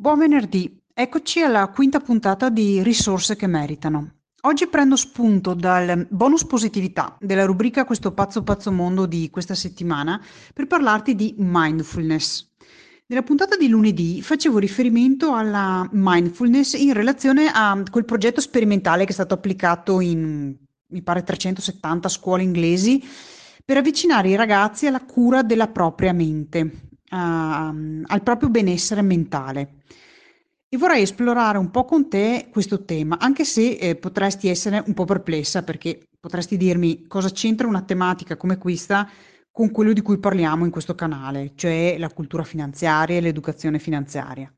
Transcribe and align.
Buon 0.00 0.20
venerdì, 0.20 0.80
eccoci 0.94 1.42
alla 1.42 1.66
quinta 1.70 1.98
puntata 1.98 2.50
di 2.50 2.84
Risorse 2.84 3.34
che 3.34 3.48
meritano. 3.48 4.12
Oggi 4.42 4.68
prendo 4.68 4.94
spunto 4.94 5.54
dal 5.54 6.06
bonus 6.08 6.44
positività 6.44 7.16
della 7.18 7.44
rubrica 7.44 7.84
Questo 7.84 8.12
pazzo 8.12 8.44
pazzo 8.44 8.70
mondo 8.70 9.06
di 9.06 9.28
questa 9.28 9.56
settimana 9.56 10.24
per 10.54 10.68
parlarti 10.68 11.16
di 11.16 11.34
mindfulness. 11.38 12.48
Nella 13.06 13.24
puntata 13.24 13.56
di 13.56 13.66
lunedì 13.66 14.22
facevo 14.22 14.58
riferimento 14.58 15.34
alla 15.34 15.84
mindfulness 15.90 16.74
in 16.74 16.92
relazione 16.92 17.50
a 17.52 17.82
quel 17.90 18.04
progetto 18.04 18.40
sperimentale 18.40 19.02
che 19.02 19.10
è 19.10 19.14
stato 19.14 19.34
applicato 19.34 19.98
in, 19.98 20.54
mi 20.92 21.02
pare, 21.02 21.24
370 21.24 22.08
scuole 22.08 22.44
inglesi 22.44 23.02
per 23.64 23.78
avvicinare 23.78 24.28
i 24.28 24.36
ragazzi 24.36 24.86
alla 24.86 25.04
cura 25.04 25.42
della 25.42 25.66
propria 25.66 26.12
mente, 26.12 26.87
al 27.10 28.22
proprio 28.22 28.50
benessere 28.50 29.02
mentale. 29.02 29.74
E 30.68 30.76
vorrei 30.76 31.02
esplorare 31.02 31.56
un 31.56 31.70
po' 31.70 31.86
con 31.86 32.10
te 32.10 32.48
questo 32.50 32.84
tema, 32.84 33.18
anche 33.18 33.44
se 33.44 33.70
eh, 33.70 33.96
potresti 33.96 34.48
essere 34.48 34.82
un 34.86 34.92
po' 34.92 35.06
perplessa, 35.06 35.62
perché 35.62 35.98
potresti 36.20 36.58
dirmi 36.58 37.06
cosa 37.06 37.30
c'entra 37.30 37.66
una 37.66 37.82
tematica 37.82 38.36
come 38.36 38.58
questa 38.58 39.08
con 39.50 39.70
quello 39.70 39.92
di 39.92 40.02
cui 40.02 40.18
parliamo 40.18 40.66
in 40.66 40.70
questo 40.70 40.94
canale, 40.94 41.52
cioè 41.54 41.96
la 41.98 42.10
cultura 42.10 42.44
finanziaria 42.44 43.16
e 43.16 43.20
l'educazione 43.20 43.78
finanziaria. 43.78 44.52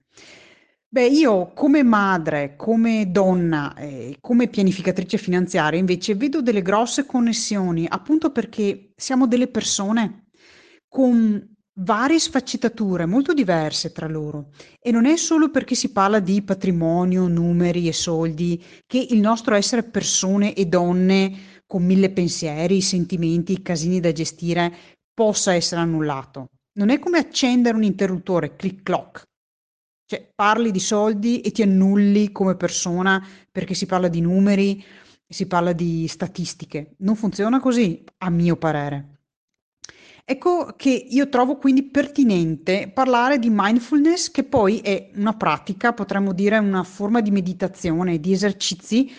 Beh, 0.89 1.07
io 1.07 1.53
come 1.55 1.85
madre, 1.85 2.57
come 2.57 3.13
donna, 3.13 3.73
eh, 3.77 4.17
come 4.21 4.49
pianificatrice 4.49 5.17
finanziaria, 5.17 5.79
invece 5.79 6.17
vedo 6.17 6.43
delle 6.43 6.63
grosse 6.63 7.07
connessioni, 7.07 7.87
appunto 7.89 8.33
perché 8.33 8.91
siamo 8.97 9.29
delle 9.29 9.47
persone 9.47 10.27
con 10.89 11.49
varie 11.83 12.19
sfaccettature 12.19 13.07
molto 13.07 13.33
diverse 13.33 13.93
tra 13.93 14.07
loro 14.07 14.51
e 14.81 14.91
non 14.91 15.07
è 15.07 15.17
solo 15.17 15.51
perché 15.51 15.75
si 15.75 15.93
parla 15.93 16.21
di 16.21 16.43
patrimonio, 16.43 17.27
numeri 17.27 17.89
e 17.89 17.93
soldi 17.93 18.63
che 18.87 19.07
il 19.11 19.21
nostro 19.21 19.55
essere 19.55 19.83
persone 19.83 20.55
e 20.55 20.67
donne 20.67 21.63
con 21.67 21.85
mille 21.85 22.11
pensieri, 22.11 22.81
sentimenti, 22.81 23.63
casini 23.63 24.01
da 24.01 24.13
gestire 24.13 24.73
possa 25.15 25.55
essere 25.55 25.81
annullato. 25.81 26.49
Non 26.73 26.91
è 26.91 26.99
come 26.99 27.19
accendere 27.19 27.77
un 27.77 27.85
interruttore, 27.85 28.57
click 28.57 28.83
clock. 28.83 29.29
Cioè 30.05 30.33
parli 30.35 30.73
di 30.73 30.81
soldi 30.81 31.41
e 31.41 31.53
ti 31.53 31.63
annulli 31.63 32.33
come 32.33 32.57
persona 32.57 33.25
perché 33.51 33.75
si 33.75 33.87
parla 33.87 34.09
di 34.09 34.21
numeri, 34.21 34.83
si 35.29 35.47
parla 35.47 35.73
di 35.73 36.09
statistiche. 36.09 36.95
Non 36.99 37.15
funziona 37.15 37.61
così, 37.61 38.03
a 38.19 38.31
mio 38.31 38.57
parere. 38.57 39.10
Ecco 40.31 40.75
che 40.77 40.91
io 40.91 41.29
trovo 41.29 41.57
quindi 41.57 41.83
pertinente 41.83 42.89
parlare 42.95 43.41
di 43.41 43.49
mindfulness, 43.51 44.31
che 44.31 44.45
poi 44.45 44.79
è 44.79 45.11
una 45.17 45.35
pratica, 45.35 45.93
potremmo 45.93 46.33
dire 46.33 46.57
una 46.59 46.85
forma 46.85 47.21
di 47.21 47.33
meditazione, 47.33 48.21
di 48.21 48.31
esercizi 48.31 49.11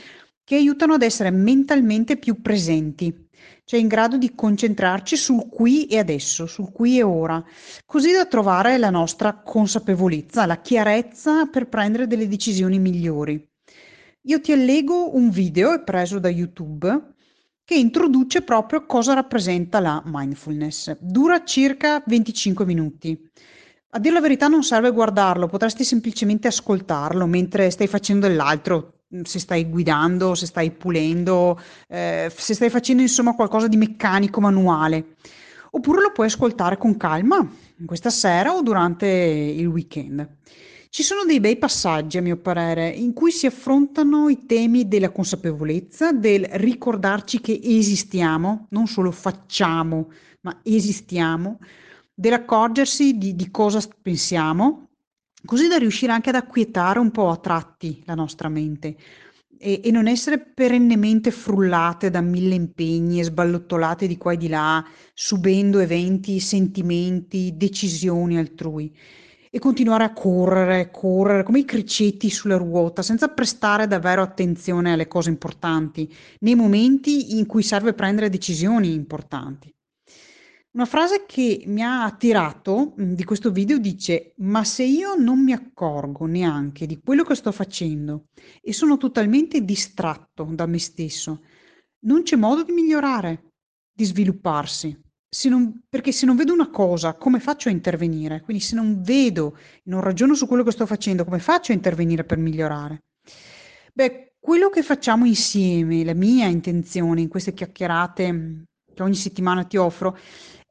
che 0.42 0.56
aiutano 0.56 0.94
ad 0.94 1.02
essere 1.02 1.30
mentalmente 1.30 2.16
più 2.16 2.42
presenti, 2.42 3.28
cioè 3.66 3.82
in 3.82 3.90
grado 3.90 4.16
di 4.16 4.34
concentrarci 4.34 5.18
sul 5.18 5.50
qui 5.50 5.86
e 5.88 5.98
adesso, 6.00 6.46
sul 6.46 6.72
qui 6.72 7.00
e 7.00 7.04
ora, 7.04 7.44
così 7.86 8.14
da 8.14 8.26
trovare 8.26 8.78
la 8.78 8.90
nostra 8.90 9.34
consapevolezza, 9.34 10.46
la 10.46 10.62
chiarezza 10.62 11.46
per 11.48 11.68
prendere 11.68 12.08
delle 12.08 12.30
decisioni 12.30 12.80
migliori. 12.80 13.50
Io 14.28 14.40
ti 14.40 14.54
allego 14.54 15.14
un 15.14 15.30
video 15.30 15.84
preso 15.84 16.20
da 16.20 16.30
YouTube 16.30 17.11
che 17.72 17.78
introduce 17.78 18.42
proprio 18.42 18.86
cosa 18.86 19.14
rappresenta 19.14 19.80
la 19.80 20.04
mindfulness. 20.04 20.98
Dura 21.00 21.46
circa 21.46 22.04
25 22.06 22.66
minuti. 22.66 23.18
A 23.92 24.00
dire 24.00 24.14
la 24.14 24.20
verità 24.20 24.50
non 24.50 24.62
serve 24.62 24.92
guardarlo, 24.92 25.48
potresti 25.48 25.86
semplicemente 25.86 26.50
ascoltarlo 26.50 27.26
mentre 27.28 27.70
stai 27.70 27.88
facendo 27.88 28.28
dell'altro, 28.28 29.04
se 29.24 29.40
stai 29.40 29.70
guidando, 29.70 30.36
se 30.36 30.48
stai 30.48 30.72
pulendo, 30.72 31.58
eh, 31.88 32.30
se 32.36 32.56
stai 32.56 32.70
facendo 32.70 33.04
insomma 33.04 33.36
qualcosa 33.36 33.70
di 33.70 33.78
meccanico, 33.78 34.42
manuale. 34.42 35.16
Oppure 35.70 36.02
lo 36.02 36.12
puoi 36.12 36.28
ascoltare 36.28 36.76
con 36.78 36.98
calma, 36.98 37.50
questa 37.86 38.10
sera 38.10 38.54
o 38.54 38.62
durante 38.62 39.08
il 39.08 39.66
weekend. 39.68 40.38
Ci 40.90 41.04
sono 41.04 41.24
dei 41.24 41.40
bei 41.40 41.58
passaggi, 41.58 42.18
a 42.18 42.22
mio 42.22 42.36
parere, 42.38 42.90
in 42.90 43.14
cui 43.14 43.32
si 43.32 43.46
affrontano 43.46 44.28
i 44.28 44.46
temi 44.46 44.90
della 44.90 45.10
consapevolezza, 45.10 46.12
del 46.12 46.44
ricordarci 46.44 47.40
che 47.40 47.58
esistiamo, 47.64 48.68
non 48.72 48.88
solo 48.88 49.12
facciamo, 49.12 50.12
ma 50.42 50.60
esistiamo, 50.64 51.60
dell'accorgersi 52.14 53.18
di, 53.18 53.36
di 53.36 53.50
cosa 53.50 53.82
pensiamo, 54.02 54.90
così 55.46 55.68
da 55.70 55.78
riuscire 55.78 56.12
anche 56.12 56.30
ad 56.30 56.36
acquietare 56.36 57.00
un 57.00 57.12
po' 57.12 57.30
a 57.30 57.38
tratti 57.38 58.04
la 58.06 58.14
nostra 58.14 58.50
mente 58.50 58.98
e, 59.62 59.82
e 59.84 59.92
non 59.92 60.08
essere 60.08 60.40
perennemente 60.40 61.30
frullate 61.30 62.10
da 62.10 62.22
mille 62.22 62.56
impegni 62.56 63.20
e 63.20 63.24
sballottolate 63.24 64.08
di 64.08 64.18
qua 64.18 64.34
e 64.34 64.38
di 64.38 64.50
là, 64.50 64.84
subendo 65.14 65.80
eventi, 65.80 66.40
sentimenti, 66.40 67.54
decisioni 67.56 68.38
altrui 68.38 68.92
e 69.54 69.60
continuare 69.60 70.06
a 70.06 70.14
correre, 70.14 70.90
correre 70.92 71.44
come 71.44 71.60
i 71.60 71.66
cricetti 71.66 72.30
sulla 72.30 72.56
ruota, 72.56 73.02
senza 73.02 73.28
prestare 73.28 73.86
davvero 73.86 74.22
attenzione 74.22 74.94
alle 74.94 75.08
cose 75.08 75.30
importanti, 75.30 76.12
nei 76.40 76.56
momenti 76.56 77.38
in 77.38 77.46
cui 77.46 77.62
serve 77.62 77.94
prendere 77.94 78.30
decisioni 78.30 78.94
importanti. 78.94 79.70
Una 80.74 80.86
frase 80.86 81.26
che 81.26 81.64
mi 81.66 81.84
ha 81.84 82.06
attirato 82.06 82.94
mm, 83.00 83.12
di 83.12 83.26
questo 83.26 83.52
video 83.52 83.78
dice: 83.78 84.34
Ma 84.38 84.64
se 84.64 84.84
io 84.84 85.16
non 85.16 85.44
mi 85.44 85.52
accorgo 85.52 86.26
neanche 86.26 86.86
di 86.86 87.02
quello 87.04 87.24
che 87.24 87.36
sto 87.36 87.52
facendo 87.52 88.28
e 88.62 88.72
sono 88.72 88.96
totalmente 88.96 89.66
distratto 89.66 90.46
da 90.46 90.66
me 90.66 90.80
stesso, 90.80 91.44
non 92.06 92.24
c'è 92.24 92.38
modo 92.38 92.64
di 92.64 92.72
migliorare, 92.72 93.50
di 93.94 94.06
svilupparsi. 94.06 94.98
Se 95.34 95.50
non, 95.50 95.82
perché 95.90 96.14
se 96.14 96.26
non 96.26 96.38
vedo 96.38 96.54
una 96.54 96.70
cosa, 96.70 97.16
come 97.16 97.42
faccio 97.42 97.68
a 97.68 97.74
intervenire? 97.74 98.40
Quindi 98.40 98.64
se 98.64 98.76
non 98.76 99.02
vedo, 99.02 99.58
non 99.86 100.00
ragiono 100.00 100.36
su 100.36 100.48
quello 100.48 100.64
che 100.64 100.72
sto 100.72 100.86
facendo, 100.86 101.26
come 101.26 101.40
faccio 101.40 101.74
a 101.74 101.76
intervenire 101.76 102.24
per 102.24 102.38
migliorare? 102.38 103.04
Beh, 103.94 104.36
quello 104.40 104.70
che 104.70 104.84
facciamo 104.84 105.26
insieme, 105.26 106.06
la 106.06 106.14
mia 106.14 106.48
intenzione 106.48 107.20
in 107.20 107.28
queste 107.28 107.54
chiacchierate 107.54 108.32
mm, 108.32 108.62
che 108.94 109.04
ogni 109.04 109.16
settimana 109.16 109.64
ti 109.64 109.78
offro, 109.78 110.18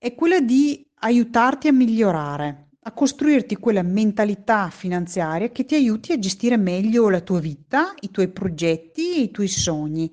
è 0.03 0.15
quella 0.15 0.41
di 0.41 0.83
aiutarti 1.01 1.69
a 1.69 1.75
migliorare, 1.75 2.71
a 2.85 2.93
costruirti 2.93 3.57
quella 3.57 3.83
mentalità 3.83 4.71
finanziaria 4.71 5.51
che 5.51 5.67
ti 5.67 5.75
aiuti 5.75 6.13
a 6.13 6.19
gestire 6.19 6.57
meglio 6.57 7.11
la 7.11 7.21
tua 7.21 7.39
vita, 7.39 7.93
i 8.01 8.11
tuoi 8.11 8.29
progetti 8.29 9.17
e 9.17 9.21
i 9.21 9.31
tuoi 9.31 9.49
sogni. 9.49 10.11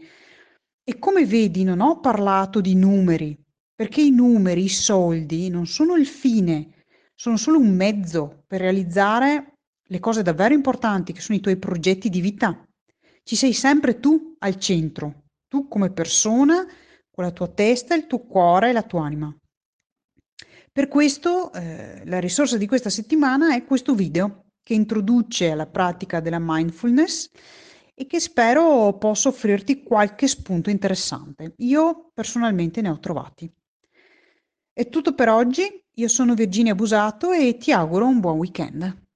E 0.83 0.99
come 0.99 1.25
vedi, 1.25 1.63
non 1.63 1.79
ho 1.79 2.01
parlato 2.01 2.59
di 2.59 2.75
numeri, 2.75 3.41
perché 3.73 4.01
i 4.01 4.11
numeri, 4.11 4.65
i 4.65 4.69
soldi 4.69 5.47
non 5.47 5.65
sono 5.67 5.95
il 5.95 6.05
fine, 6.05 6.83
sono 7.15 7.37
solo 7.37 7.57
un 7.57 7.73
mezzo 7.73 8.43
per 8.45 8.59
realizzare 8.59 9.53
le 9.81 9.99
cose 9.99 10.21
davvero 10.21 10.53
importanti 10.53 11.13
che 11.13 11.21
sono 11.21 11.37
i 11.37 11.41
tuoi 11.41 11.55
progetti 11.55 12.09
di 12.09 12.19
vita. 12.19 12.61
Ci 13.23 13.37
sei 13.37 13.53
sempre 13.53 14.01
tu 14.01 14.35
al 14.39 14.57
centro, 14.57 15.27
tu 15.47 15.69
come 15.69 15.93
persona, 15.93 16.65
con 17.09 17.23
la 17.23 17.31
tua 17.31 17.47
testa, 17.47 17.95
il 17.95 18.05
tuo 18.05 18.19
cuore 18.25 18.71
e 18.71 18.73
la 18.73 18.83
tua 18.83 19.05
anima. 19.05 19.33
Per 20.77 20.89
questo 20.89 21.51
eh, 21.53 22.03
la 22.05 22.19
risorsa 22.19 22.55
di 22.55 22.67
questa 22.67 22.91
settimana 22.91 23.55
è 23.55 23.65
questo 23.65 23.95
video 23.95 24.49
che 24.61 24.75
introduce 24.75 25.55
la 25.55 25.65
pratica 25.65 26.19
della 26.19 26.37
mindfulness 26.39 27.31
e 27.95 28.05
che 28.05 28.19
spero 28.19 28.95
possa 28.99 29.29
offrirti 29.29 29.81
qualche 29.81 30.27
spunto 30.27 30.69
interessante. 30.69 31.55
Io 31.57 32.11
personalmente 32.13 32.81
ne 32.81 32.89
ho 32.89 32.99
trovati. 32.99 33.51
È 34.71 34.87
tutto 34.87 35.15
per 35.15 35.29
oggi, 35.29 35.63
io 35.95 36.07
sono 36.07 36.35
Virginia 36.35 36.75
Busato 36.75 37.31
e 37.31 37.57
ti 37.57 37.71
auguro 37.71 38.05
un 38.05 38.19
buon 38.19 38.37
weekend. 38.37 39.06